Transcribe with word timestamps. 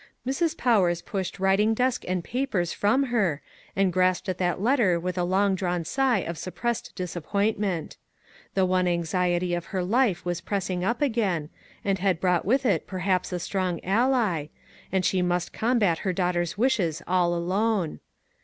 Mrs. 0.25 0.57
Powers 0.57 1.03
pushed 1.03 1.39
writing 1.39 1.75
desk 1.75 2.03
and 2.07 2.23
pa 2.23 2.47
pers 2.49 2.73
from 2.73 3.03
her, 3.13 3.39
and 3.75 3.93
grasped 3.93 4.27
at 4.27 4.39
that 4.39 4.59
letter 4.59 4.99
with 4.99 5.15
a 5.15 5.23
long 5.23 5.53
drawn 5.53 5.85
sigh 5.85 6.21
of 6.21 6.39
suppressed 6.39 6.93
dis 6.95 7.15
appointment. 7.15 7.97
The 8.55 8.65
one 8.65 8.87
anxiety 8.87 9.53
of 9.53 9.65
her 9.65 9.83
life 9.83 10.25
was 10.25 10.41
pressing 10.41 10.83
up 10.83 11.03
again, 11.03 11.49
and 11.85 11.99
had 11.99 12.19
brought 12.19 12.45
with 12.45 12.65
it 12.65 12.87
perhaps 12.87 13.31
a 13.31 13.37
strong 13.39 13.79
ally, 13.85 14.47
and 14.91 15.05
she 15.05 15.21
must 15.21 15.53
combat 15.53 15.99
her 15.99 16.13
daughter's 16.13 16.57
wishes 16.57 17.03
all 17.07 17.35
alone. 17.35 17.99